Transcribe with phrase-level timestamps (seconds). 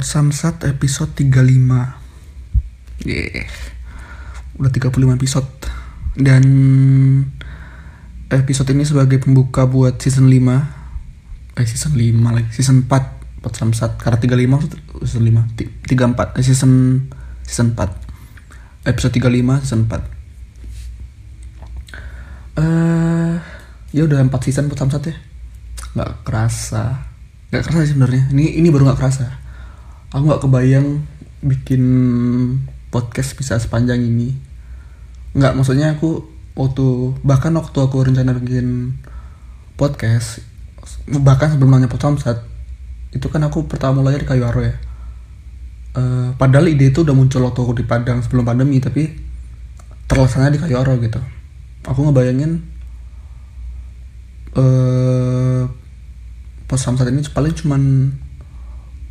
[0.00, 3.44] Pot Samsat episode 35 Yeah.
[4.56, 5.44] Udah 35 episode.
[6.16, 6.44] Dan
[8.32, 12.48] Episode ini sebagai pembuka buat season 5 Eh season 5 lagi.
[12.48, 14.00] Season 4 Pot Samsat.
[14.00, 15.92] Karena 35 season 5 34
[16.32, 16.72] eh, season
[17.44, 20.00] Season 4 Episode 35 season 4
[22.56, 23.36] Eh uh,
[23.92, 25.16] Ya udah 4 season Pot Samsat ya.
[25.92, 27.04] Gak kerasa.
[27.52, 28.32] Gak kerasa sih sebenarnya.
[28.32, 29.49] Ini ini baru gak kerasa
[30.10, 30.86] aku nggak kebayang
[31.40, 31.82] bikin
[32.90, 34.34] podcast bisa sepanjang ini.
[35.34, 36.26] Nggak maksudnya aku
[36.58, 38.98] waktu bahkan waktu aku rencana bikin
[39.78, 40.42] podcast
[41.06, 42.38] bahkan sebelum nanya podcast saat
[43.14, 44.74] itu kan aku pertama mulai di kayu aro ya.
[45.90, 49.10] Uh, padahal ide itu udah muncul waktu aku di Padang sebelum pandemi tapi
[50.06, 51.18] terlaksana di kayu aro gitu.
[51.86, 52.62] Aku ngebayangin
[54.54, 55.66] uh,
[56.66, 57.82] post samsat ini paling cuman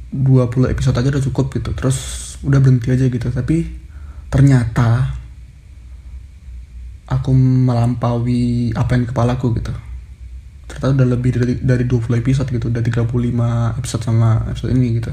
[0.10, 1.72] 20 episode aja udah cukup gitu.
[1.74, 1.98] Terus
[2.46, 3.28] udah berhenti aja gitu.
[3.30, 3.68] Tapi
[4.30, 5.18] ternyata
[7.10, 9.74] aku melampaui apa yang kepalaku gitu.
[10.70, 12.70] Ternyata udah lebih dari dari 20 episode gitu.
[12.70, 15.12] Udah 35 episode sama episode ini gitu.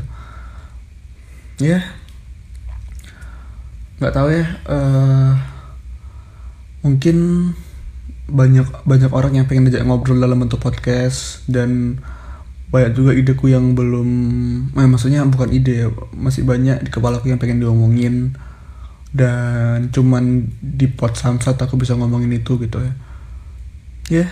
[1.61, 1.81] Ya.
[1.81, 1.85] Yeah.
[3.97, 5.33] nggak tahu ya uh,
[6.85, 7.17] mungkin
[8.29, 11.97] banyak banyak orang yang pengen diajak ngobrol dalam bentuk podcast dan
[12.67, 14.09] banyak juga ideku yang belum
[14.75, 18.34] eh, maksudnya bukan ide masih banyak di kepala aku yang pengen diomongin.
[19.17, 22.84] Dan cuman di pot samsat aku bisa ngomongin itu gitu ya.
[22.87, 22.92] Ya.
[24.06, 24.31] Yeah.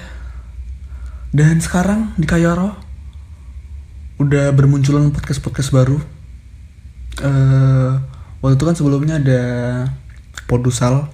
[1.34, 2.78] dan sekarang di Kayaro
[4.22, 5.98] udah bermunculan podcast podcast baru.
[7.18, 7.98] Uh,
[8.38, 9.42] waktu itu kan sebelumnya ada
[10.46, 11.10] podusal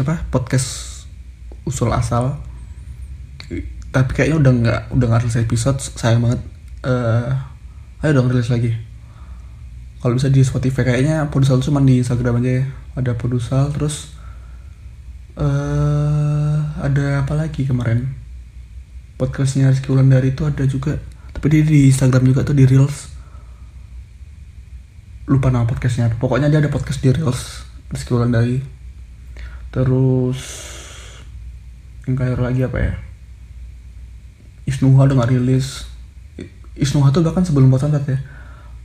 [0.00, 0.26] apa?
[0.32, 1.06] Podcast
[1.62, 2.42] usul asal
[3.92, 6.40] tapi kayaknya udah nggak udah nggak rilis episode sayang banget.
[6.80, 7.36] Uh,
[8.00, 8.72] ayo dong rilis lagi.
[10.00, 12.64] Kalau bisa di Spotify kayaknya Podusal cuma di Instagram aja ya.
[12.96, 14.16] Ada Podusal terus
[15.36, 18.08] uh, ada apa lagi kemarin?
[19.20, 20.96] Podcastnya Rizky Wulandari itu ada juga.
[21.36, 23.12] Tapi dia di Instagram juga tuh di Reels.
[25.28, 26.10] Lupa nama podcastnya.
[26.16, 28.58] Pokoknya dia ada podcast di Reels Rizky Wulandari.
[29.68, 30.40] Terus
[32.08, 33.11] yang kayak lagi apa ya
[34.66, 35.90] Isnuha udah gak rilis.
[36.78, 38.18] Isnuha tuh bahkan sebelum bosan ya.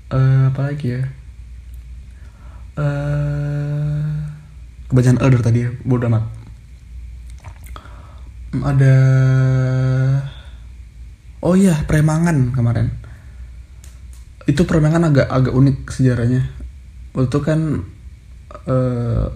[0.08, 1.02] Uh, apa lagi ya?
[2.78, 4.28] Uh,
[4.88, 6.24] kebacaan elder tadi ya bodo amat.
[8.58, 8.96] Ada
[11.44, 12.94] oh iya premangan kemarin.
[14.48, 16.48] Itu premangan agak agak unik sejarahnya.
[17.12, 17.60] Waktu itu kan
[18.70, 19.28] uh,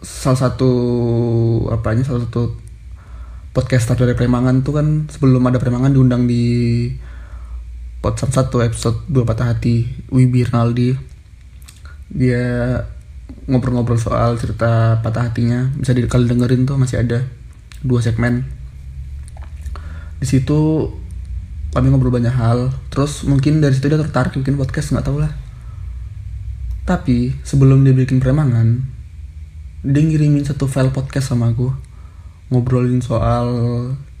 [0.00, 0.72] salah satu
[1.70, 2.56] apanya salah satu
[3.50, 6.86] podcaster dari Premangan tuh kan sebelum ada Premangan diundang di
[7.98, 10.94] podcast satu episode dua patah hati Wibi Rinaldi.
[12.10, 12.78] Dia
[13.50, 15.66] ngobrol-ngobrol soal cerita patah hatinya.
[15.74, 17.26] Bisa di kalian dengerin tuh masih ada
[17.82, 18.46] dua segmen.
[20.22, 20.86] Di situ
[21.74, 22.70] kami ngobrol banyak hal.
[22.94, 25.34] Terus mungkin dari situ dia tertarik bikin podcast nggak tahu lah.
[26.86, 28.86] Tapi sebelum dia bikin premangan
[29.80, 31.89] dia ngirimin satu file podcast sama aku
[32.50, 33.46] ngobrolin soal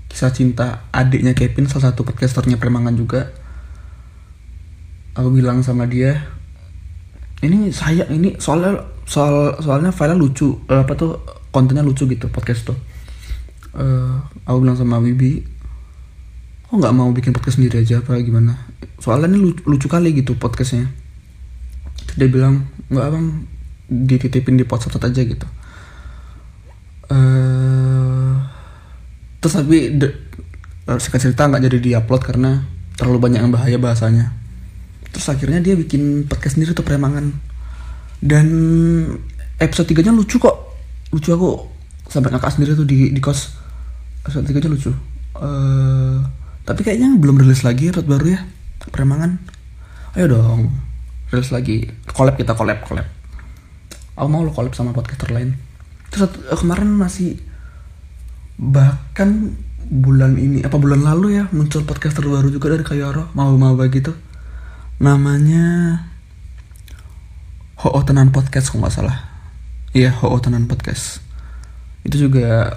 [0.06, 3.30] kisah cinta adiknya Kevin salah satu podcasternya Premangan juga.
[5.18, 6.22] Aku bilang sama dia
[7.42, 11.18] ini saya ini soalnya soal soalnya file lucu uh, apa tuh
[11.50, 12.78] kontennya lucu gitu podcast tuh.
[13.74, 15.46] Uh, aku bilang sama Wibi
[16.70, 18.70] kok nggak mau bikin podcast sendiri aja apa gimana?
[19.02, 20.86] Soalnya ini lucu, lucu kali gitu podcastnya.
[22.14, 23.46] Dia bilang nggak abang
[23.90, 25.46] dititipin di podcast aja gitu
[29.40, 30.08] terus tapi de,
[31.00, 32.62] singkat cerita nggak jadi diupload karena
[32.94, 34.36] terlalu banyak yang bahaya bahasanya.
[35.10, 37.34] Terus akhirnya dia bikin podcast sendiri tuh premangan.
[38.20, 38.46] Dan
[39.56, 40.56] episode 3 nya lucu kok.
[41.10, 41.50] Lucu aku
[42.06, 43.56] sampai ngakak sendiri tuh di di kos.
[44.22, 44.92] Episode 3 nya lucu.
[45.40, 46.20] Uh,
[46.68, 48.40] tapi kayaknya belum rilis lagi episode baru ya.
[48.92, 49.40] Premangan.
[50.14, 50.90] Ayo dong
[51.30, 51.86] rilis lagi.
[52.10, 53.06] Collab kita collab collab.
[54.18, 55.54] Aku mau lo collab sama podcaster lain.
[56.10, 57.38] Terus uh, kemarin masih
[58.60, 59.56] bahkan
[59.88, 64.12] bulan ini apa bulan lalu ya muncul podcast terbaru juga dari Kayoro mau mau begitu
[65.00, 65.96] namanya
[67.80, 69.16] Ho Tenan Podcast kok nggak salah.
[69.96, 71.24] Iya Ho Tenan Podcast.
[72.04, 72.76] Itu juga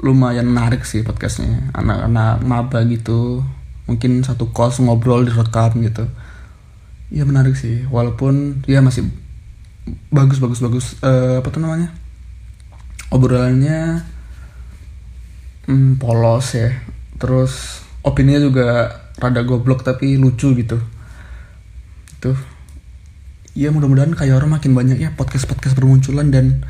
[0.00, 1.68] lumayan menarik sih podcastnya.
[1.76, 3.44] Anak-anak maba gitu
[3.84, 6.08] mungkin satu kos ngobrol direkam gitu.
[7.12, 7.84] Ya menarik sih.
[7.92, 9.12] Walaupun ya masih
[10.08, 11.92] bagus bagus bagus uh, apa tuh namanya
[13.12, 14.00] obrolannya
[15.66, 16.72] hmm, polos ya.
[17.18, 18.66] Terus opininya juga
[19.18, 20.78] rada goblok tapi lucu gitu.
[22.18, 22.32] Itu.
[23.56, 26.62] Ya mudah-mudahan kayak orang makin banyak ya podcast-podcast bermunculan dan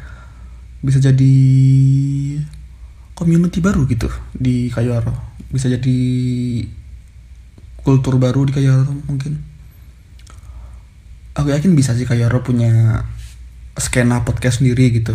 [0.84, 1.34] bisa jadi
[3.16, 4.06] community baru gitu
[4.37, 5.99] di Kayoro bisa jadi
[7.81, 9.38] kultur baru di Kayoro mungkin.
[11.37, 13.02] Aku yakin bisa sih Kayoro punya
[13.76, 15.14] skena podcast sendiri gitu.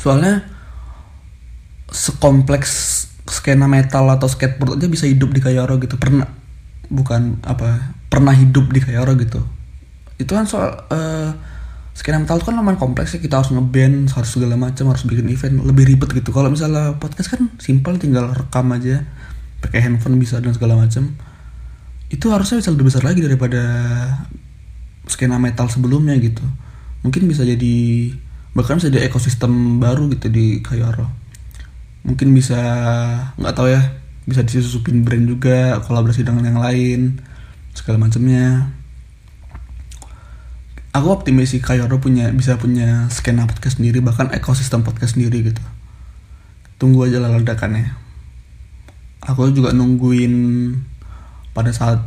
[0.00, 0.53] Soalnya
[1.94, 5.94] sekompleks skena metal atau skateboard aja bisa hidup di Kayoro gitu.
[5.96, 6.26] Pernah
[6.90, 9.40] bukan apa pernah hidup di Kayoro gitu.
[10.18, 11.30] Itu kan soal uh,
[11.94, 13.22] skena metal itu kan lumayan kompleks ya.
[13.22, 15.62] Kita harus ngeband harus segala macam harus bikin event.
[15.62, 16.34] Lebih ribet gitu.
[16.34, 19.06] Kalau misalnya podcast kan simpel tinggal rekam aja.
[19.62, 21.14] Pakai handphone bisa dan segala macam.
[22.12, 23.62] Itu harusnya bisa lebih besar lagi daripada
[25.08, 26.44] skena metal sebelumnya gitu.
[27.00, 27.76] Mungkin bisa jadi
[28.52, 31.23] bahkan bisa jadi ekosistem baru gitu di Kayoro
[32.04, 32.60] mungkin bisa
[33.40, 33.82] nggak tahu ya
[34.24, 37.20] bisa disusupin brand juga kolaborasi dengan yang lain
[37.76, 38.72] segala macamnya.
[40.94, 45.60] Aku optimis sih Kayoro punya bisa punya skena podcast sendiri bahkan ekosistem podcast sendiri gitu.
[46.78, 47.98] Tunggu aja lah ledakannya.
[49.26, 50.34] Aku juga nungguin
[51.50, 51.98] pada saat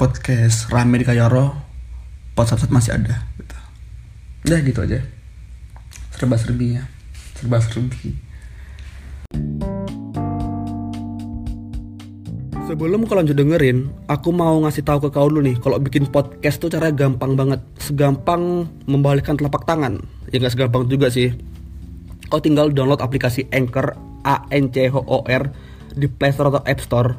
[0.00, 1.54] podcast rame di Kayoro
[2.34, 3.56] podcast masih ada gitu.
[4.50, 4.98] Udah gitu aja.
[6.10, 6.82] Serba serbinya
[7.42, 8.31] serba serbi
[12.72, 16.56] Sebelum kau lanjut dengerin, aku mau ngasih tahu ke kau dulu nih, kalau bikin podcast
[16.56, 20.00] tuh cara gampang banget, segampang membalikkan telapak tangan.
[20.32, 21.36] Ya nggak segampang juga sih.
[22.32, 23.92] Kau tinggal download aplikasi Anchor
[24.24, 25.52] A N C H O R
[25.92, 27.12] di Play Store atau App Store.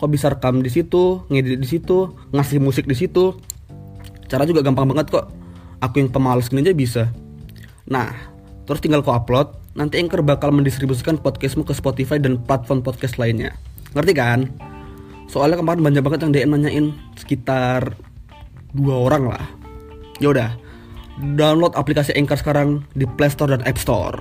[0.00, 3.36] Kau bisa rekam di situ, ngedit di situ, ngasih musik di situ.
[4.30, 5.28] Cara juga gampang banget kok.
[5.84, 7.12] Aku yang pemalas aja bisa.
[7.84, 8.08] Nah,
[8.64, 13.54] terus tinggal kau upload, nanti Anchor bakal mendistribusikan podcastmu ke Spotify dan platform podcast lainnya.
[13.94, 14.50] Ngerti kan?
[15.28, 16.86] soalnya kemarin banyak banget yang DM nanyain
[17.16, 17.96] sekitar
[18.74, 19.44] dua orang lah
[20.22, 20.50] ya udah
[21.34, 24.14] download aplikasi Anchor sekarang di Play Store dan App Store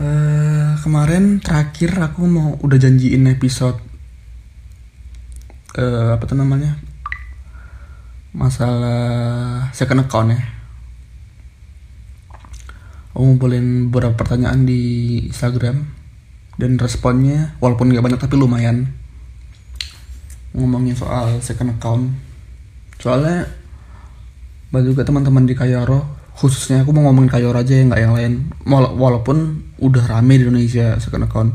[0.00, 3.76] uh, kemarin terakhir aku mau udah janjiin episode
[5.76, 6.78] uh, apa tuh namanya
[8.32, 10.57] masalah second account ya
[13.16, 14.82] ngumpulin beberapa pertanyaan di
[15.28, 15.86] Instagram
[16.58, 18.90] dan responnya walaupun nggak banyak tapi lumayan.
[20.52, 22.10] Ngomongin soal second account.
[22.98, 23.46] Soalnya
[24.68, 28.32] banyak juga teman-teman di Kayoro khususnya aku mau ngomongin Kayoro aja ya nggak yang lain.
[28.70, 29.36] Walaupun
[29.78, 31.54] udah rame di Indonesia second account.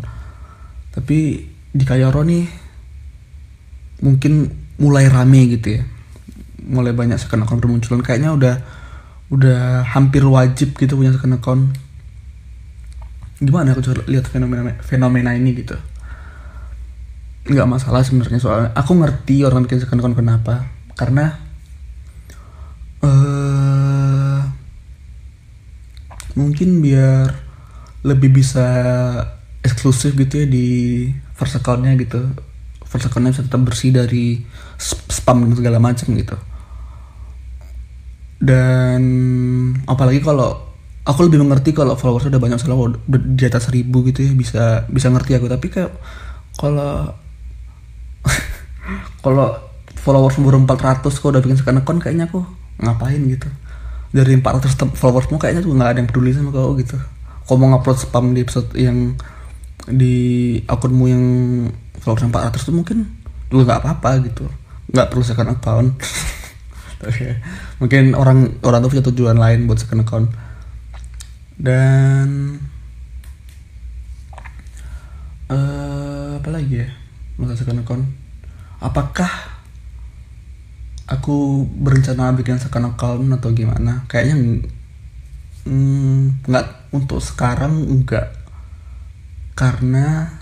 [0.95, 2.45] Tapi di Kayoro nih
[4.03, 5.83] mungkin mulai rame gitu ya.
[6.63, 8.03] Mulai banyak second account bermunculan.
[8.03, 8.55] Kayaknya udah
[9.33, 11.73] udah hampir wajib gitu punya second account.
[13.41, 15.73] Gimana aku coba lihat fenomena fenomena ini gitu?
[17.49, 18.69] Nggak masalah sebenarnya soalnya.
[18.77, 20.69] Aku ngerti orang bikin second account kenapa.
[20.93, 21.33] Karena
[23.01, 24.39] uh,
[26.37, 27.33] mungkin biar
[28.05, 28.67] lebih bisa
[29.65, 30.67] eksklusif gitu ya di
[31.33, 32.21] first accountnya gitu.
[32.85, 34.45] First accountnya bisa tetap bersih dari
[34.77, 36.52] spam dan segala macam gitu
[38.43, 39.01] dan
[39.87, 40.59] apalagi kalau
[41.07, 45.07] aku lebih mengerti kalau followers udah banyak selalu di atas seribu gitu ya bisa bisa
[45.07, 45.47] ngerti aku.
[45.47, 45.91] Tapi kayak
[46.59, 47.07] kalau
[49.23, 49.47] kalau
[49.95, 52.43] followers baru 400 kok udah bikin second account kayaknya aku
[52.83, 53.47] ngapain gitu.
[54.11, 56.99] Dari 400 followersmu kayaknya tuh nggak ada yang peduli sama kau gitu.
[57.47, 59.15] Kau mau ngupload spam di episode yang
[59.87, 60.15] di
[60.67, 61.23] akunmu yang
[62.03, 63.07] followers 400 tuh mungkin
[63.47, 64.51] juga nggak apa-apa gitu.
[64.91, 65.95] Nggak perlu second account
[67.81, 70.27] mungkin orang orang tuh punya tujuan lain buat second account.
[71.57, 72.57] Dan
[75.47, 76.89] uh, apa lagi ya?
[77.39, 78.05] Masa second account.
[78.83, 79.31] Apakah
[81.07, 84.03] aku berencana bikin second account atau gimana?
[84.11, 84.63] Kayaknya
[85.67, 88.35] mm, nggak untuk sekarang enggak
[89.53, 90.33] karena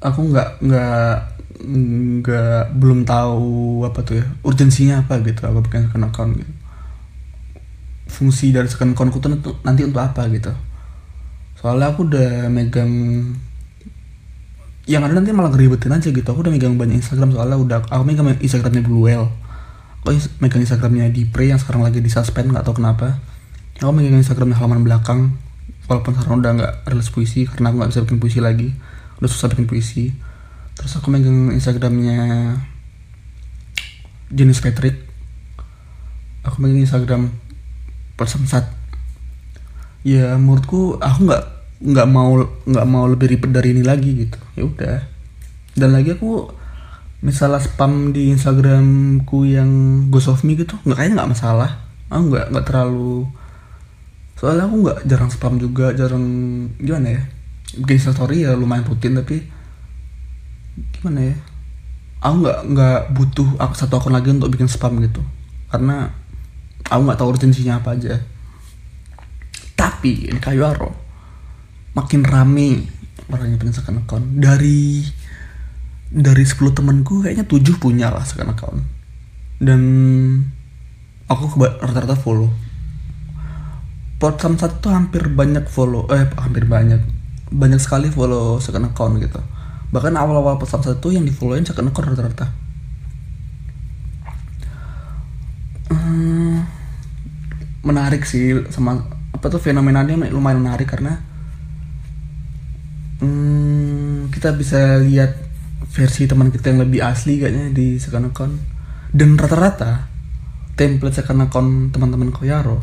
[0.00, 1.16] aku nggak nggak
[1.60, 6.52] nggak belum tahu apa tuh ya urgensinya apa gitu aku bikin second account gitu.
[8.10, 9.30] Fungsi dari second accountku tuh
[9.62, 10.50] nanti untuk apa gitu.
[11.60, 12.90] Soalnya aku udah megang
[14.88, 16.24] yang ada nanti malah ngeribetin aja gitu.
[16.24, 19.28] Aku udah megang banyak Instagram soalnya udah aku megang Instagramnya Blue Whale.
[20.02, 23.20] Aku megang Instagramnya Dipre yang sekarang lagi di suspend nggak tahu kenapa.
[23.76, 25.36] Aku megang Instagramnya halaman belakang.
[25.86, 28.68] Walaupun sekarang udah nggak rilis puisi karena aku nggak bisa bikin puisi lagi.
[29.20, 30.29] Udah susah bikin puisi
[30.80, 32.56] terus aku megang Instagramnya
[34.32, 34.96] Jenis Patrick.
[36.40, 37.36] Aku megang Instagram
[38.16, 38.72] persensat
[40.00, 41.44] ya menurutku aku nggak
[41.84, 44.40] nggak mau nggak mau lebih ribet dari ini lagi gitu.
[44.56, 44.98] Ya udah.
[45.76, 46.48] Dan lagi aku
[47.20, 49.68] misalnya spam di Instagramku yang
[50.08, 51.84] Ghost of Me gitu nggak kayaknya nggak masalah.
[52.08, 53.28] Aku nggak nggak terlalu
[54.40, 56.24] soalnya aku nggak jarang spam juga jarang
[56.80, 57.22] gimana ya
[57.76, 59.44] bikin story ya lumayan rutin tapi
[61.00, 61.36] gimana ya?
[62.20, 65.24] Aku nggak nggak butuh satu akun lagi untuk bikin spam gitu.
[65.72, 66.12] Karena
[66.84, 68.20] aku nggak tahu urgensinya apa aja.
[69.72, 70.92] Tapi ini kayu aro.
[71.96, 72.84] Makin rame
[73.32, 74.28] orang yang punya second account.
[74.36, 75.00] Dari
[76.12, 78.84] dari 10 temanku kayaknya 7 punya lah second account.
[79.56, 79.80] Dan
[81.24, 82.52] aku rata-rata follow.
[84.20, 87.00] Samsat tuh hampir banyak follow eh hampir banyak.
[87.48, 89.40] Banyak sekali follow second account gitu
[89.90, 92.46] bahkan awal-awal Port Samsat tuh yang di followin second account rata-rata.
[95.90, 96.62] Hmm,
[97.82, 99.02] menarik sih sama
[99.34, 101.18] apa tuh fenomenanya lumayan menarik karena
[103.18, 105.34] hmm, kita bisa lihat
[105.90, 108.54] versi teman kita yang lebih asli kayaknya di second account.
[109.10, 110.06] Dan rata-rata
[110.78, 112.78] template second account teman-teman Koyaro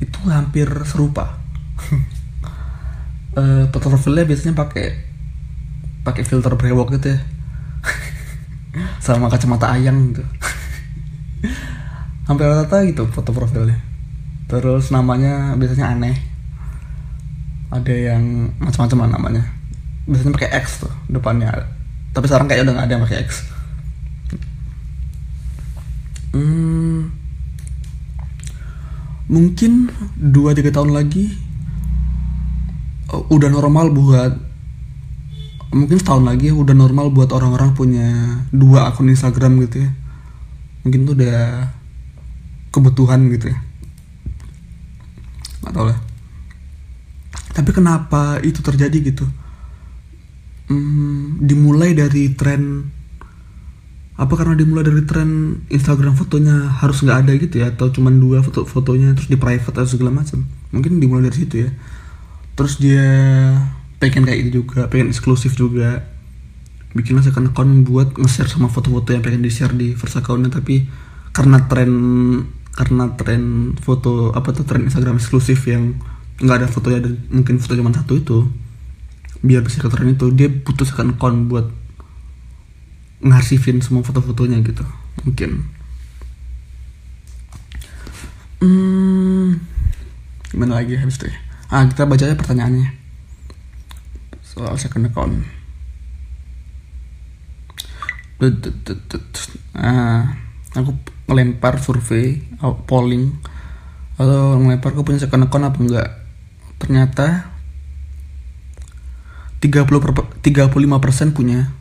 [0.00, 1.36] itu hampir serupa.
[3.38, 5.07] Uh, foto profilnya biasanya pakai
[6.08, 7.20] pakai filter brewok gitu ya.
[9.04, 10.24] Sama kacamata ayang gitu.
[12.24, 13.76] Hampir rata-rata gitu foto profilnya.
[14.48, 16.16] Terus namanya biasanya aneh.
[17.68, 19.44] Ada yang macam-macam namanya.
[20.08, 21.52] Biasanya pakai X tuh depannya.
[22.16, 23.30] Tapi sekarang kayaknya udah nggak ada yang pakai X.
[26.28, 27.08] Hmm,
[29.28, 31.36] mungkin 2-3 tahun lagi
[33.12, 34.47] uh, udah normal buat
[35.68, 39.90] mungkin setahun lagi udah normal buat orang-orang punya dua akun Instagram gitu ya.
[40.84, 41.68] Mungkin tuh udah
[42.72, 43.58] kebutuhan gitu ya.
[45.64, 45.98] Nggak tau lah.
[47.52, 49.26] Tapi kenapa itu terjadi gitu?
[50.68, 52.92] Hmm, dimulai dari tren
[54.18, 57.74] apa karena dimulai dari tren Instagram fotonya harus nggak ada gitu ya?
[57.74, 60.48] Atau cuman dua foto fotonya terus di private atau segala macam?
[60.72, 61.70] Mungkin dimulai dari situ ya.
[62.56, 63.06] Terus dia
[63.98, 66.06] pengen kayak gitu juga pengen eksklusif juga.
[66.96, 70.88] Bikinlah second account buat nge-share sama foto-foto yang pengen di-share di first accountnya tapi
[71.36, 71.92] karena tren
[72.72, 75.98] karena tren foto apa tuh tren Instagram eksklusif yang
[76.40, 78.38] nggak ada fotonya dan mungkin foto cuma satu itu
[79.42, 81.66] biar bisa ke tren itu dia butuh second account buat
[83.20, 84.86] ngarsifin semua foto-fotonya gitu
[85.26, 85.66] mungkin.
[88.58, 89.62] Hmm,
[90.50, 91.38] gimana lagi habis itu ya?
[91.70, 92.97] Ah kita baca aja pertanyaannya
[94.58, 95.34] soal second account
[99.74, 100.38] ah
[100.78, 100.94] aku
[101.26, 102.38] ngelempar survei
[102.86, 103.34] polling.
[104.18, 106.08] Atau ngelempar aku punya second account apa enggak?
[106.78, 107.26] Ternyata
[109.58, 110.10] 30 per,
[110.42, 111.74] 35% punya.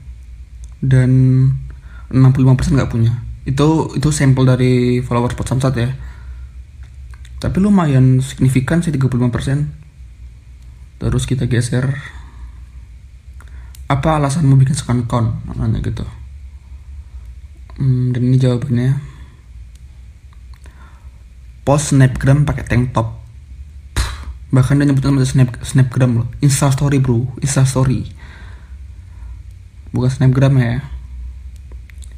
[0.82, 1.12] Dan
[2.10, 3.22] 65% nggak punya.
[3.46, 5.90] Itu itu sampel dari followers pot samsat ya.
[7.38, 9.86] Tapi lumayan signifikan sih 35%
[10.98, 11.94] terus kita geser
[13.88, 15.32] apa alasanmu bikin second account?
[15.56, 16.04] Nanya gitu.
[17.80, 19.00] Hmm, dan ini jawabannya.
[21.64, 23.20] Post snapgram pakai tank top.
[24.52, 26.28] Bahkan dia nyebutin nama snap snapgram loh.
[26.40, 27.28] Insta story bro.
[27.44, 28.08] Insta story
[29.98, 30.84] bukan snapgram ya.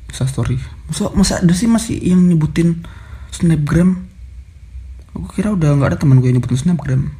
[0.09, 0.57] Insta story
[0.89, 2.81] masa masa ada sih masih yang nyebutin
[3.29, 4.09] snapgram?
[5.13, 7.13] Aku kira udah nggak ada teman gue yang nyebutin snapgram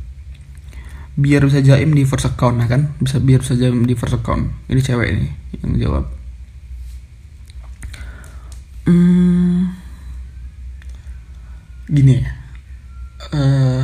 [1.19, 2.95] biar bisa jaim di first account ya kan?
[3.03, 4.47] Bisa biar bisa jaim di first account.
[4.71, 5.27] Ini cewek ini
[5.59, 6.05] yang jawab.
[8.87, 9.75] Hmm,
[11.91, 12.31] gini ya.
[13.35, 13.83] Uh,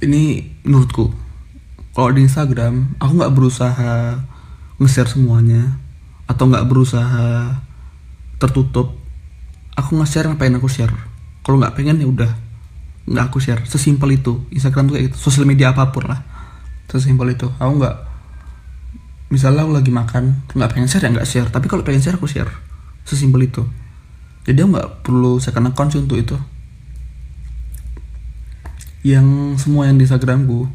[0.00, 1.12] ini menurutku
[1.92, 4.24] kalau di Instagram aku nggak berusaha
[4.80, 5.76] nge-share semuanya
[6.24, 7.60] atau nggak berusaha
[8.40, 8.96] tertutup
[9.76, 10.96] aku nge-share yang pengen aku share.
[11.44, 12.32] Kalau nggak pengen ya udah
[13.04, 13.62] nggak aku share.
[13.68, 14.48] Sesimpel itu.
[14.48, 15.16] Instagram tuh kayak gitu.
[15.28, 16.37] Sosial media apa pun lah
[16.88, 17.46] sesimpel itu.
[17.60, 17.96] Aku nggak
[19.28, 21.48] misalnya aku lagi makan nggak pengen share ya nggak share.
[21.52, 22.48] Tapi kalau pengen share aku share.
[23.04, 23.62] Sesimpel itu.
[24.48, 26.36] Jadi aku nggak perlu second account untuk itu.
[29.04, 30.66] Yang semua yang di Instagramku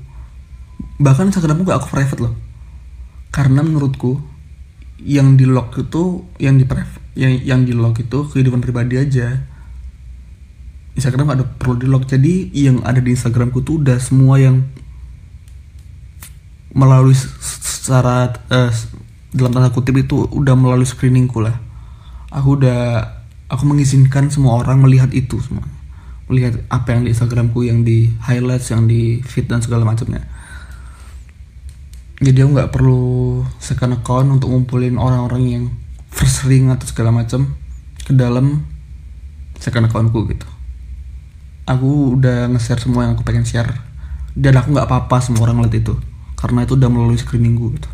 [1.01, 2.34] bahkan Instagramku gak aku private loh.
[3.34, 4.22] Karena menurutku
[5.01, 9.41] yang di lock itu yang di private yang yang di lock itu kehidupan pribadi aja.
[10.93, 12.05] Instagram ada perlu di lock.
[12.05, 14.62] Jadi yang ada di Instagramku tuh udah semua yang
[16.74, 18.74] melalui secara uh,
[19.34, 21.58] dalam tanda kutip itu udah melalui screeningku lah.
[22.34, 23.13] Aku udah
[23.50, 25.65] aku mengizinkan semua orang melihat itu semua.
[26.30, 30.25] Melihat apa yang di Instagramku yang di highlights yang di feed dan segala macamnya.
[32.24, 35.63] Jadi aku nggak perlu second account untuk ngumpulin orang-orang yang
[36.10, 37.53] first ring atau segala macam
[38.06, 38.65] ke dalam
[39.62, 40.48] second accountku gitu.
[41.70, 43.72] Aku udah nge-share semua yang aku pengen share.
[44.34, 45.94] Dan aku nggak apa-apa semua orang lihat itu
[46.44, 47.90] karena itu udah melalui screeningku gitu.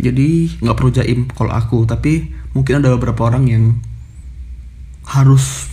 [0.00, 3.64] Jadi nggak perlu jaim kalau aku tapi mungkin ada beberapa orang yang
[5.04, 5.68] harus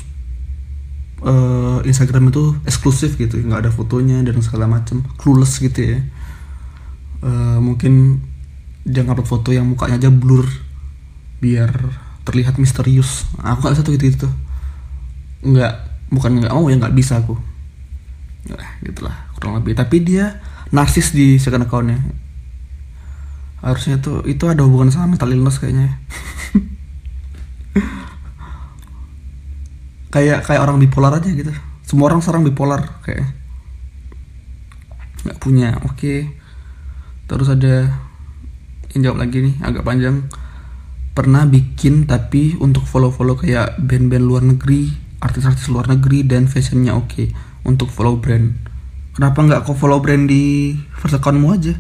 [1.24, 6.00] uh, Instagram itu eksklusif gitu nggak ada fotonya dan segala macam clueless gitu ya.
[7.24, 8.20] Uh, mungkin
[8.84, 10.44] jangan upload foto yang mukanya aja blur
[11.40, 11.72] biar
[12.28, 13.24] terlihat misterius.
[13.40, 14.30] Aku nggak bisa tuh gitu gitu
[15.44, 15.74] nggak
[16.08, 17.36] bukan nggak mau ya nggak bisa aku.
[18.48, 19.76] Nah, gitulah kurang lebih.
[19.76, 20.40] Tapi dia
[20.74, 22.02] narsis di second accountnya.
[23.62, 25.94] Harusnya tuh itu ada hubungan sama mental illness kayaknya.
[30.14, 31.50] Kayak kayak orang bipolar aja gitu.
[31.82, 33.34] Semua orang sekarang bipolar kayak.
[35.26, 35.98] Nggak punya oke.
[35.98, 36.30] Okay.
[37.26, 37.90] terus ada
[38.94, 40.30] yang jawab lagi nih agak panjang.
[41.18, 47.10] Pernah bikin tapi untuk follow-follow kayak band-band luar negeri artis-artis luar negeri dan fashionnya oke.
[47.10, 48.56] Okay untuk follow brand
[49.14, 51.74] kenapa nggak kau follow brand di first accountmu aja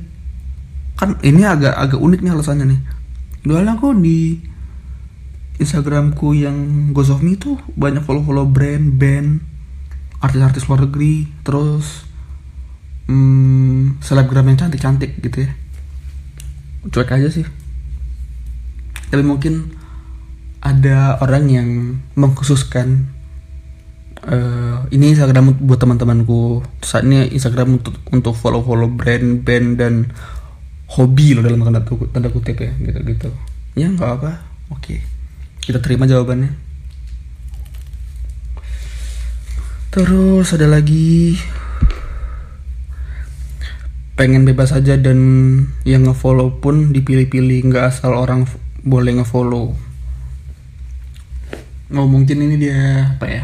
[0.98, 2.82] kan ini agak agak unik nih alasannya nih
[3.44, 4.40] dulu aku di
[5.62, 9.46] Instagramku yang Goes of tuh banyak follow-follow brand, band,
[10.18, 12.10] artis-artis luar negeri, terus
[13.06, 15.52] hmm, selebgram yang cantik-cantik gitu ya.
[16.90, 17.46] Cuek aja sih.
[19.14, 19.78] Tapi mungkin
[20.64, 21.70] ada orang yang
[22.18, 23.13] mengkhususkan
[24.28, 26.64] uh, ini Instagram buat teman-temanku.
[26.84, 29.94] Saat ini Instagram untuk untuk follow-follow brand, band dan
[30.94, 33.30] hobi loh dalam tanda, tanda kutip ya gitu-gitu.
[33.74, 35.00] Ya nggak apa, oke.
[35.64, 36.74] Kita terima jawabannya
[39.94, 41.38] terus ada lagi
[44.18, 45.20] pengen bebas aja dan
[45.86, 48.50] yang ngefollow pun dipilih-pilih nggak asal orang
[48.82, 49.78] boleh ngefollow
[51.94, 53.44] oh mungkin ini dia apa ya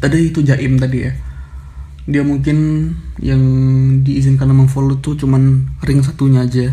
[0.00, 1.12] tadi itu jaim tadi ya.
[2.06, 3.42] Dia mungkin yang
[4.06, 6.70] diizinkan follow tuh cuman ring satunya aja.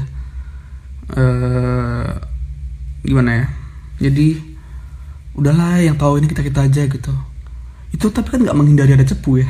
[1.13, 2.07] Uh,
[3.03, 3.45] gimana ya?
[4.09, 4.38] Jadi
[5.33, 7.13] udahlah yang tahu ini kita kita aja gitu.
[7.93, 9.47] Itu tapi kan nggak menghindari ada cepu ya.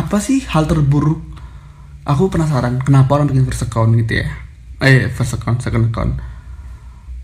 [0.00, 1.20] Apa sih hal terburuk?
[2.02, 4.28] Aku penasaran kenapa orang bikin first account gitu ya?
[4.82, 6.31] Eh first account second account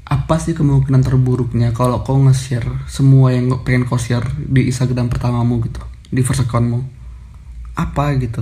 [0.09, 5.61] apa sih kemungkinan terburuknya kalau kau nge-share semua yang pengen kau share di Instagram pertamamu
[5.69, 6.81] gitu di first accountmu?
[7.77, 8.41] Apa gitu?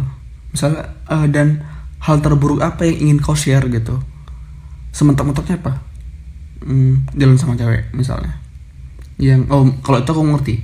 [0.55, 1.67] Misalnya uh, dan
[1.99, 3.99] hal terburuk apa yang ingin kau share gitu?
[4.95, 5.83] Sementok-mentoknya apa?
[6.63, 8.39] Hmm, jalan sama cewek misalnya.
[9.19, 10.55] Yang oh kalau itu aku ngerti.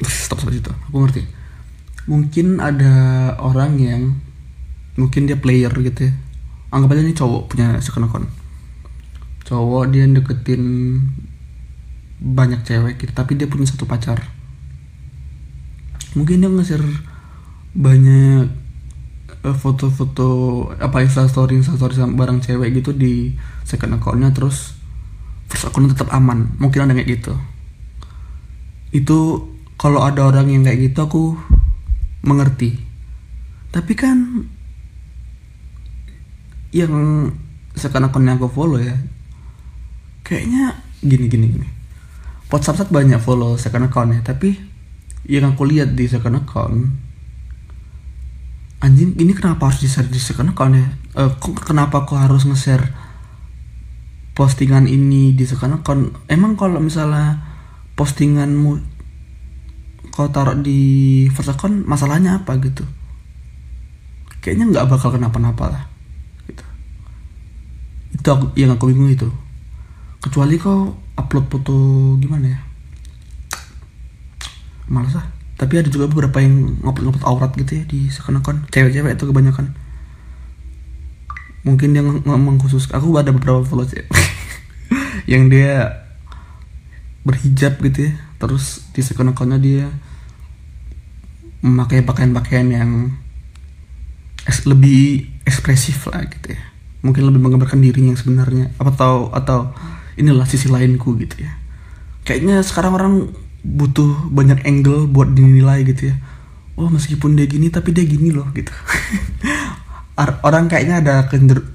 [0.00, 1.22] Stop sampai situ aku ngerti.
[2.08, 2.92] Mungkin ada
[3.36, 4.16] orang yang
[4.96, 6.12] mungkin dia player gitu ya.
[6.72, 8.43] Anggap aja ini cowok punya second account
[9.44, 10.62] cowok dia deketin
[12.24, 14.20] banyak cewek gitu tapi dia punya satu pacar.
[16.16, 16.86] Mungkin dia nge-share
[17.74, 18.64] banyak
[19.44, 20.28] Eh, foto-foto
[20.80, 24.72] apa ya story story sama barang cewek gitu di second accountnya terus
[25.52, 26.48] first accountnya tetap aman.
[26.56, 27.36] Mungkin ada kayak gitu.
[28.88, 29.44] Itu
[29.76, 31.22] kalau ada orang yang kayak gitu aku
[32.24, 32.80] mengerti.
[33.68, 34.48] Tapi kan
[36.72, 37.28] yang
[37.76, 38.96] second account yang aku follow ya
[40.24, 41.68] kayaknya gini gini gini.
[42.48, 44.56] WhatsApp banyak follow second account ya tapi
[45.28, 46.92] yang aku lihat di second account
[48.84, 50.86] anjing ini kenapa harus di-share di second account ya?
[51.16, 51.32] Uh,
[51.64, 52.84] kenapa kok harus nge-share
[54.36, 56.12] postingan ini di second account?
[56.28, 57.40] Emang kalau misalnya
[57.96, 58.92] postinganmu
[60.12, 62.84] kau taruh di first account masalahnya apa gitu?
[64.44, 65.84] Kayaknya nggak bakal kenapa-napa lah
[66.44, 66.64] gitu.
[68.20, 69.28] Itu aku, yang aku bingung itu
[70.24, 71.76] kecuali kau upload foto
[72.16, 72.60] gimana ya?
[74.88, 78.66] Malas ah tapi ada juga beberapa yang ngupload ngupload aurat gitu ya di second account
[78.74, 79.70] cewek-cewek itu kebanyakan.
[81.64, 84.08] Mungkin dia ngomong khusus aku ada beberapa follow cewek
[85.30, 86.04] yang dia
[87.22, 88.12] berhijab gitu ya.
[88.42, 89.86] Terus di second accountnya dia
[91.64, 92.90] memakai pakaian-pakaian yang
[94.68, 96.62] lebih ekspresif lah gitu ya.
[97.00, 98.74] Mungkin lebih menggambarkan dirinya yang sebenarnya.
[98.76, 99.70] Atau atau
[100.14, 101.52] inilah sisi lainku gitu ya.
[102.24, 103.14] Kayaknya sekarang orang
[103.64, 106.16] butuh banyak angle buat dinilai gitu ya.
[106.74, 108.70] Oh meskipun dia gini tapi dia gini loh gitu.
[110.46, 111.14] Orang kayaknya ada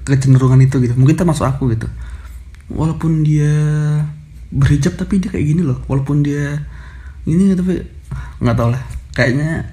[0.04, 0.96] kecenderungan itu gitu.
[0.96, 1.88] Mungkin termasuk aku gitu.
[2.72, 3.52] Walaupun dia
[4.48, 5.80] berhijab tapi dia kayak gini loh.
[5.88, 6.64] Walaupun dia
[7.28, 7.84] ini tapi
[8.40, 8.82] nggak tau lah.
[9.12, 9.68] Kayaknya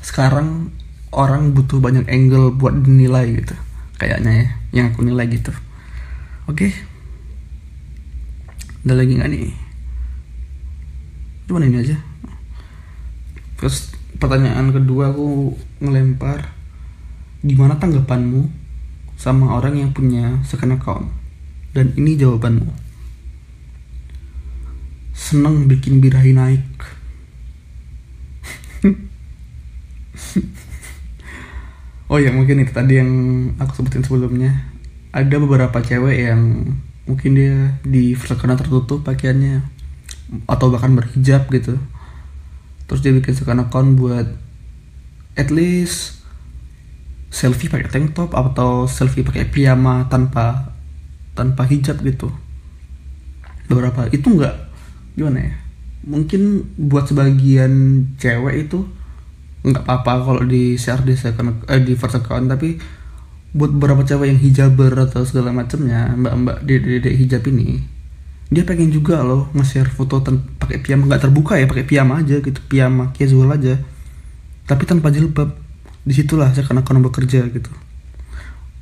[0.00, 0.72] sekarang
[1.12, 3.56] orang butuh banyak angle buat dinilai gitu.
[4.00, 5.52] Kayaknya ya yang aku nilai gitu.
[6.48, 6.72] Oke
[8.84, 9.50] ada lagi nggak nih?
[11.48, 11.96] Cuman ini aja.
[13.58, 16.54] Terus pertanyaan kedua aku ngelempar
[17.42, 18.50] gimana tanggapanmu
[19.18, 21.10] sama orang yang punya second account?
[21.74, 22.70] Dan ini jawabanmu.
[25.16, 26.66] Seneng bikin birahi naik.
[32.08, 33.12] Oh ya mungkin itu tadi yang
[33.60, 34.72] aku sebutin sebelumnya.
[35.12, 36.72] Ada beberapa cewek yang
[37.08, 39.64] mungkin dia di second tertutup pakaiannya
[40.44, 41.80] atau bahkan berhijab gitu.
[42.84, 44.28] Terus dia bikin second account buat
[45.34, 46.20] at least
[47.32, 50.76] selfie pakai tank top atau selfie pakai piyama tanpa
[51.32, 52.28] tanpa hijab gitu.
[53.66, 54.68] Beberapa itu enggak
[55.18, 55.54] gimana ya
[56.06, 58.86] mungkin buat sebagian cewek itu
[59.66, 62.78] nggak apa-apa kalau di share di second eh, di first account tapi
[63.56, 67.98] buat beberapa cewek yang hijaber atau segala macamnya mbak-mbak di dedek hijab ini
[68.48, 70.24] dia pengen juga loh nge-share foto
[70.56, 71.04] pakai piyama.
[71.04, 73.76] Nggak terbuka ya pakai piyama aja gitu piyama casual aja.
[74.64, 75.52] Tapi tanpa jilbab.
[76.08, 77.68] Di situlah saya kena kena bekerja gitu.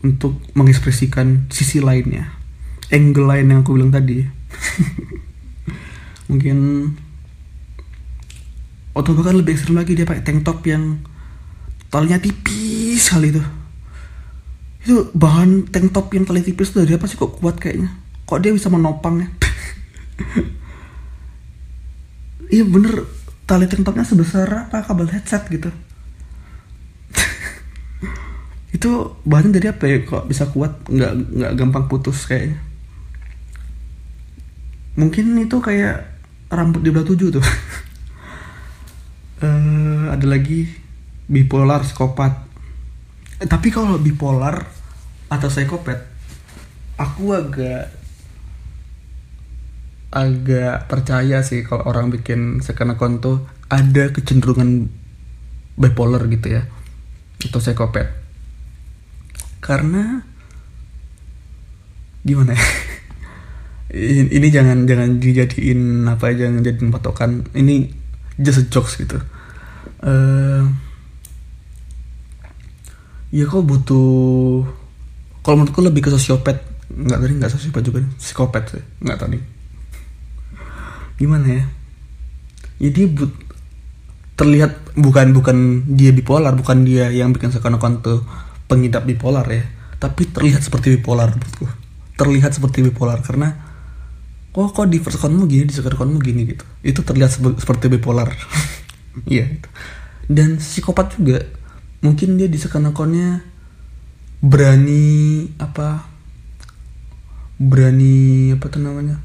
[0.06, 2.30] Untuk mengekspresikan sisi lainnya.
[2.94, 4.22] Angle lain yang aku bilang tadi.
[6.30, 6.58] Mungkin
[8.96, 10.96] atau bahkan lebih ekstrim lagi dia pakai tank top yang
[11.92, 13.44] talinya tipis kali itu
[14.86, 17.90] itu bahan tank top yang tali tipis tuh dia pasti kok kuat kayaknya?
[18.22, 19.28] Kok dia bisa menopang ya?
[22.46, 23.02] Iya bener.
[23.42, 24.86] Tali tank topnya sebesar apa?
[24.86, 25.66] Kabel headset gitu.
[28.76, 30.06] Itu bahannya dari apa ya?
[30.06, 30.86] Kok bisa kuat?
[30.86, 32.62] Nggak nggak gampang putus kayaknya.
[34.94, 36.08] Mungkin itu kayak
[36.48, 37.44] rambut di belah tujuh tuh.
[39.42, 40.70] Uh, ada lagi
[41.26, 42.32] bipolar psikopat.
[43.42, 44.75] Eh, tapi kalau bipolar
[45.32, 45.98] atau psikopat?
[46.96, 47.92] Aku agak
[50.16, 53.20] agak percaya sih kalau orang bikin second account
[53.68, 54.88] ada kecenderungan
[55.76, 56.62] bipolar gitu ya
[57.44, 58.08] atau psikopat.
[59.60, 60.24] Karena
[62.24, 62.66] gimana ya?
[64.36, 67.46] Ini jangan jangan dijadiin apa jangan jadiin patokan.
[67.54, 67.90] Ini
[68.40, 69.18] just a jokes gitu.
[70.02, 70.68] Uh,
[73.32, 74.66] ya kok butuh
[75.46, 76.58] kalau menurutku lebih ke sosiopat
[76.90, 78.82] nggak tadi nggak sosiopat juga psikopat sih.
[78.98, 79.38] Nggak tadi.
[81.22, 81.64] Gimana ya?
[82.82, 83.30] Jadi but
[84.34, 88.26] terlihat bukan bukan dia bipolar bukan dia yang bikin seakan-akan tuh
[88.66, 89.62] pengidap bipolar ya.
[90.02, 91.70] Tapi terlihat seperti bipolar menurutku.
[92.18, 93.54] Terlihat seperti bipolar karena
[94.58, 96.66] oh kok di first accountmu gini di second accountmu gini gitu.
[96.82, 98.34] Itu terlihat seperti bipolar.
[99.24, 99.68] Iya gitu.
[100.28, 101.40] dan psikopat juga
[102.04, 103.40] mungkin dia di second accountnya
[104.46, 106.06] berani apa
[107.58, 109.18] berani apa tuh namanya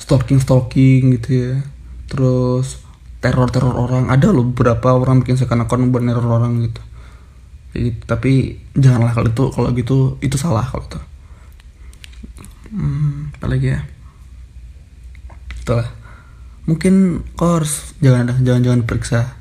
[0.00, 1.54] stalking stalking gitu ya.
[2.06, 2.82] Terus
[3.18, 4.06] teror teror orang.
[4.12, 6.82] Ada loh beberapa orang bikin account buat teror orang gitu.
[7.76, 8.08] Gitu.
[8.08, 11.00] tapi janganlah kalau itu kalau gitu itu salah kalau itu.
[12.72, 13.80] Hmm, apa lagi ya?
[15.60, 15.88] Itulah.
[16.64, 19.36] Mungkin kau harus jangan jangan jangan periksa.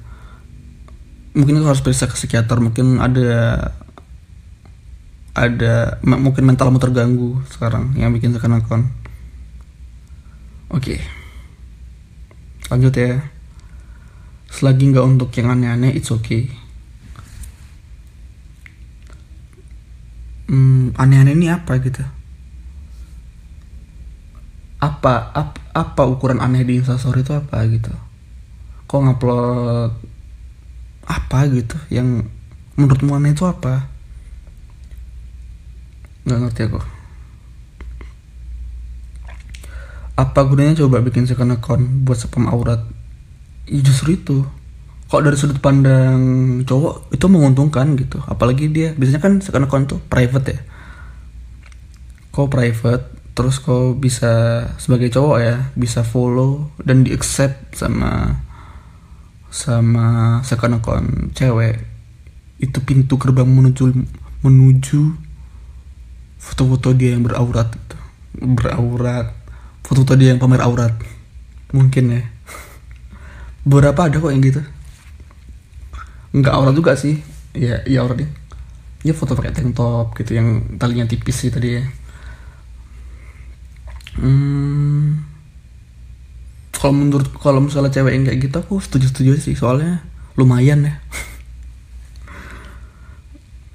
[1.31, 2.59] Mungkin kau harus periksa ke psikiater.
[2.59, 3.71] Mungkin ada
[5.35, 8.87] ada mungkin mentalmu terganggu sekarang yang bikin second account
[10.71, 10.79] oke.
[10.79, 10.99] Okay.
[12.71, 13.19] lanjut ya.
[14.49, 16.47] Selagi nggak untuk yang aneh-aneh it's okay.
[20.47, 22.01] Hmm, aneh-aneh ini apa gitu?
[24.79, 27.91] Apa ap, apa ukuran aneh di instastory itu apa gitu?
[28.87, 29.91] Kok ngupload
[31.05, 31.75] apa gitu?
[31.91, 32.31] Yang
[32.79, 33.94] menurutmu aneh itu apa
[36.25, 36.81] nggak ngerti aku.
[40.15, 42.81] Apa gunanya coba bikin second account buat spam aurat?
[43.69, 44.47] Ya justru itu.
[45.05, 46.17] Kok dari sudut pandang
[46.65, 48.23] cowok itu menguntungkan gitu.
[48.25, 50.59] Apalagi dia biasanya kan second account tuh private ya.
[52.33, 58.39] Kok private terus kau bisa sebagai cowok ya bisa follow dan di accept sama
[59.51, 61.83] sama second account cewek.
[62.57, 63.91] Itu pintu gerbang menuju
[64.47, 65.24] menuju
[66.45, 67.97] foto-foto dia yang beraurat gitu.
[68.38, 69.34] beraurat.
[69.81, 70.93] Foto-foto dia yang pamer aurat.
[71.73, 72.21] Mungkin ya.
[73.65, 74.62] Beberapa ada kok yang gitu?
[76.38, 77.17] Nggak aurat juga sih.
[77.58, 78.29] Ya ya aurat ya
[79.05, 81.86] ya foto pakai tank top gitu yang talinya tipis sih tadi ya.
[84.17, 85.21] Hmm,
[86.73, 89.53] kalau menurut kalau misalnya cewek yang kayak gitu aku setuju setuju sih.
[89.53, 90.01] Soalnya
[90.34, 90.97] lumayan ya.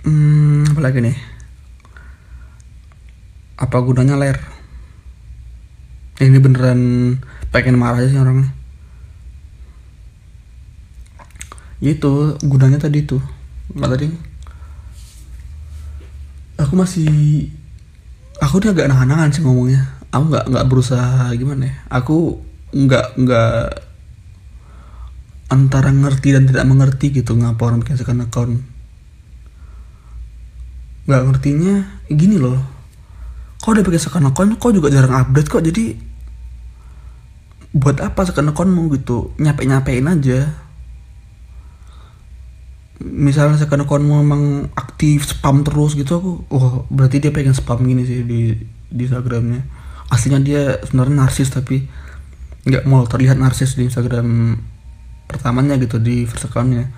[0.83, 1.30] Lagi nih
[3.71, 4.35] apa gunanya ler?
[6.19, 6.81] Ini beneran
[7.55, 8.51] pengen marah aja sih orangnya.
[11.79, 13.23] Ya itu gunanya tadi tuh
[13.71, 14.11] nggak tadi?
[16.59, 17.47] Aku masih
[18.43, 19.87] aku udah agak nahan-nahan sih ngomongnya.
[20.11, 21.75] Aku nggak nggak berusaha gimana ya.
[21.95, 22.43] Aku
[22.75, 23.55] nggak nggak
[25.47, 28.59] antara ngerti dan tidak mengerti gitu ngapa orang bikin second account.
[31.07, 32.80] Nggak ngertinya gini loh
[33.61, 35.93] kau udah pakai second account kau juga jarang update kok jadi
[37.71, 39.31] buat apa second accountmu gitu?
[39.39, 40.51] Nyape nyapein aja.
[43.01, 44.43] Misalnya second accountmu memang
[44.75, 48.59] aktif spam terus gitu aku oh berarti dia pengen spam gini sih di
[48.91, 49.63] di Instagramnya.
[50.11, 51.87] Aslinya dia sebenarnya narsis tapi
[52.67, 54.59] nggak mau terlihat narsis di Instagram
[55.31, 56.91] pertamanya gitu di first accountnya.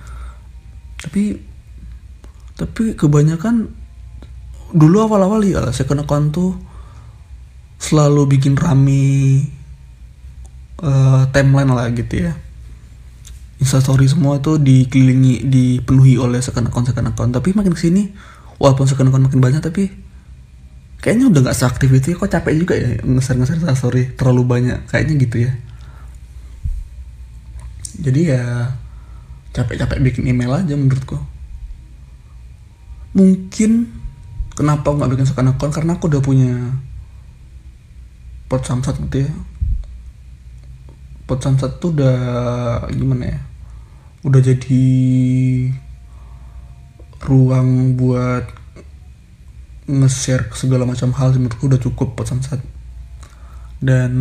[0.96, 1.36] Tapi
[2.56, 3.81] tapi kebanyakan
[4.72, 6.52] dulu awal-awal ya second account tuh
[7.76, 9.44] selalu bikin rame
[10.82, 12.32] uh, timeline lah gitu ya.
[13.62, 17.30] Instastory semua tuh dikelilingi dipenuhi oleh second account second account.
[17.30, 18.10] Tapi makin ke sini
[18.58, 19.90] walaupun second account makin banyak tapi
[20.98, 22.16] kayaknya udah nggak seaktif itu ya.
[22.18, 24.78] Kok capek juga ya ngeser ngeser instastory terlalu banyak?
[24.90, 25.52] Kayaknya gitu ya.
[28.02, 28.74] Jadi ya
[29.52, 31.20] capek-capek bikin email aja menurutku.
[33.12, 34.01] Mungkin
[34.52, 35.72] kenapa nggak bikin second account?
[35.72, 36.52] Karena aku udah punya
[38.48, 39.32] pot samsat gitu ya.
[41.24, 42.18] Pot samsat tuh udah
[42.92, 43.40] gimana ya?
[44.22, 44.84] Udah jadi
[47.22, 48.44] ruang buat
[49.88, 52.60] nge-share segala macam hal menurutku udah cukup buat samsat.
[53.82, 54.12] Dan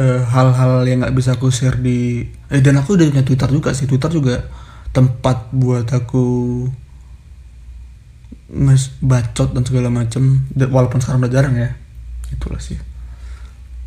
[0.00, 3.70] uh, hal-hal yang nggak bisa aku share di eh dan aku udah punya Twitter juga
[3.76, 3.84] sih.
[3.90, 4.36] Twitter juga
[4.90, 6.26] tempat buat aku
[8.50, 11.70] nges bacot dan segala macam walaupun sekarang udah jarang ya.
[12.34, 12.78] Itulah sih.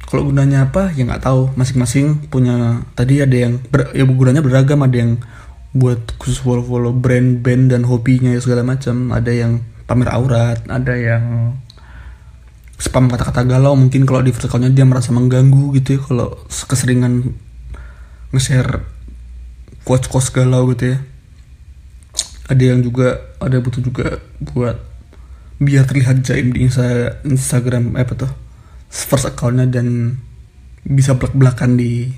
[0.07, 0.91] Kalau gunanya apa?
[0.95, 1.51] Ya nggak tahu.
[1.59, 4.79] Masing-masing punya tadi ada yang ber, ya gunanya beragam.
[4.83, 5.11] Ada yang
[5.73, 11.57] buat khusus follow-follow brand-band dan hobinya ya segala macam ada yang pamer aurat ada yang
[12.77, 13.75] spam kata-kata galau.
[13.75, 15.99] Mungkin kalau di vertikalnya dia merasa mengganggu gitu ya.
[16.03, 17.35] Kalau keseringan
[18.31, 18.85] nge-share
[19.83, 20.97] quotes-quotes galau gitu ya
[22.47, 24.75] ada yang juga ada butuh juga buat
[25.63, 28.31] biar terlihat jaim di Insta, Instagram apa tuh
[28.91, 30.19] first accountnya dan
[30.83, 32.11] bisa belak belakan di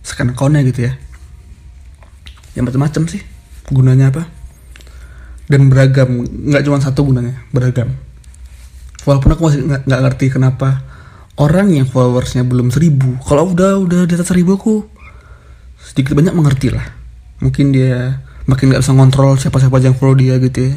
[0.00, 0.92] second accountnya gitu ya.
[2.56, 3.22] Yang macam-macam sih
[3.68, 4.24] gunanya apa.
[5.48, 7.92] Dan beragam nggak cuma satu gunanya beragam.
[9.04, 10.84] Walaupun aku masih nggak ngerti kenapa
[11.38, 14.84] orang yang followersnya belum seribu kalau udah udah di atas seribu aku
[15.80, 16.84] sedikit banyak mengerti lah.
[17.38, 20.76] Mungkin dia makin nggak bisa ngontrol siapa siapa yang follow dia gitu ya.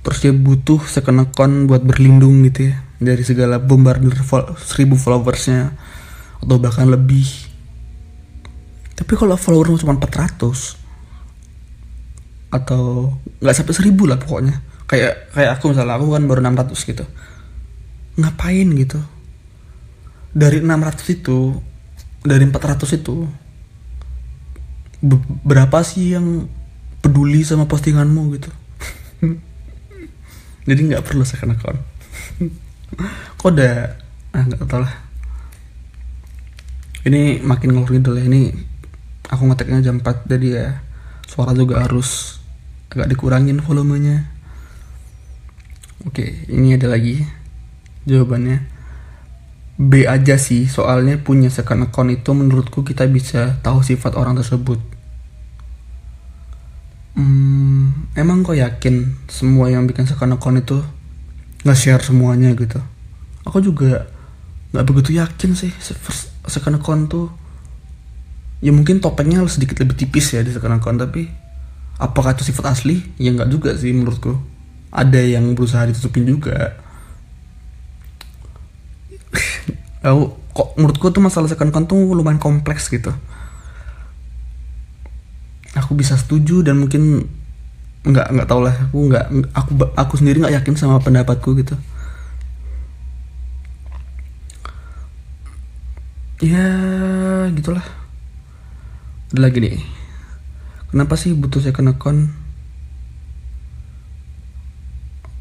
[0.00, 4.16] Terus dia butuh second account buat berlindung gitu ya dari segala bombardir
[4.58, 5.76] seribu followersnya
[6.42, 7.28] atau bahkan lebih.
[8.98, 10.74] Tapi kalau follower cuma 400
[12.48, 14.58] atau nggak sampai seribu lah pokoknya.
[14.88, 17.04] Kayak kayak aku misalnya aku kan baru 600 gitu.
[18.18, 18.98] Ngapain gitu?
[20.34, 21.54] Dari 600 itu
[22.24, 23.28] dari 400 itu
[25.46, 26.50] berapa sih yang
[27.02, 28.50] peduli sama postinganmu gitu.
[30.68, 31.56] Jadi nggak perlu account
[33.38, 33.74] kok udah
[34.36, 34.94] ah nggak tau lah.
[37.08, 38.52] Ini makin ngelur gitu lah ini
[39.32, 40.68] aku ngeteknya jam 4 jadi ya
[41.24, 42.40] suara juga harus
[42.92, 44.28] agak dikurangin volumenya.
[46.04, 47.24] Oke ini ada lagi
[48.04, 48.76] jawabannya.
[49.78, 54.82] B aja sih soalnya punya second account itu menurutku kita bisa tahu sifat orang tersebut
[57.18, 60.78] hmm, emang kok yakin semua yang bikin second account itu
[61.66, 62.78] nge-share semuanya gitu?
[63.42, 64.06] Aku juga
[64.70, 65.72] nggak begitu yakin sih
[66.44, 67.32] second account tuh
[68.60, 71.26] ya mungkin topengnya sedikit lebih tipis ya di second account tapi
[71.98, 73.02] apakah itu sifat asli?
[73.18, 74.38] Ya nggak juga sih menurutku.
[74.88, 76.78] Ada yang berusaha ditutupin juga.
[80.06, 83.12] Aku kok menurutku tuh masalah second account tuh lumayan kompleks gitu
[85.78, 87.26] aku bisa setuju dan mungkin
[88.06, 91.74] nggak nggak tau lah aku nggak aku aku sendiri nggak yakin sama pendapatku gitu.
[96.38, 96.66] Ya
[97.50, 97.82] gitulah.
[99.34, 99.82] Ada lagi nih.
[100.88, 102.30] Kenapa sih butuh second account?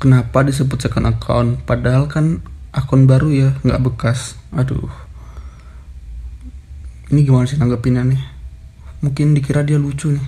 [0.01, 1.61] Kenapa disebut second account?
[1.63, 2.41] Padahal kan
[2.73, 4.35] akun baru ya nggak bekas.
[4.51, 4.89] Aduh.
[7.07, 8.36] Ini gimana sih nanggepinnya nih
[9.01, 10.27] mungkin dikira dia lucu nih.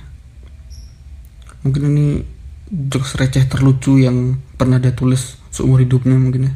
[1.66, 2.06] Mungkin ini
[2.70, 6.54] jokes receh terlucu yang pernah dia tulis seumur hidupnya mungkin ya.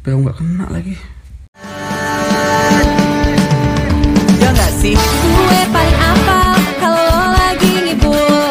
[0.00, 0.96] Tapi aku nggak kena lagi.
[4.40, 4.96] Ya nggak sih?
[4.98, 6.40] Gue paling apa
[6.80, 8.50] kalau lagi ngibul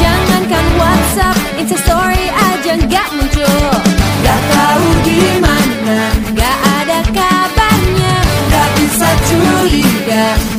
[0.00, 3.60] jangankan WhatsApp Instastory aja nggak muncul.
[4.24, 5.98] Gak tahu gimana
[6.32, 8.16] nggak ada kabarnya.
[8.48, 10.55] Nggak bisa curiga.